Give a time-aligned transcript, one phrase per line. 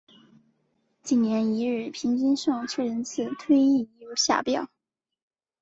[1.03, 4.67] 近年一日平均上车人次推移如下表。